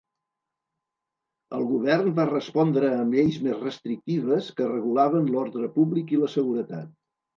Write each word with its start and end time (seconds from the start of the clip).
El 1.57 1.65
govern 1.71 2.15
va 2.19 2.25
respondre 2.31 2.89
amb 3.01 3.17
lleis 3.17 3.37
més 3.49 3.59
restrictives 3.65 4.49
que 4.61 4.71
regulaven 4.73 5.33
l'ordre 5.37 5.71
públic 5.77 6.15
i 6.17 6.23
la 6.23 6.33
seguretat. 6.39 6.91